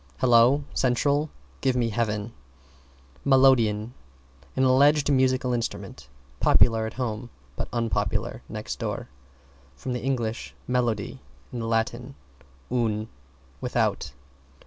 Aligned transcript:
"Hello, 0.17 0.63
Central! 0.73 1.29
Give 1.61 1.75
me 1.75 1.89
Heaven!" 1.89 2.33
=MELODEON= 3.23 3.93
An 4.55 4.63
alleged 4.63 5.11
musical 5.11 5.53
instrument, 5.53 6.09
popular 6.39 6.87
at 6.87 6.93
home, 6.95 7.29
but 7.55 7.69
unpopular 7.71 8.41
next 8.49 8.79
door. 8.79 9.09
From 9.75 9.95
Eng. 9.95 10.33
melody, 10.67 11.19
and 11.51 11.69
Latin, 11.69 12.15
un, 12.71 13.09
without. 13.61 14.11